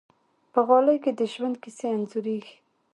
[0.53, 2.55] په غالۍ کې د ژوند کیسې انځورېږي.